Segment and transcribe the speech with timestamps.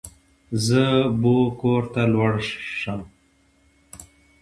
[0.65, 0.83] زه
[1.21, 2.33] بو کور ته لوړ
[2.79, 3.01] شم.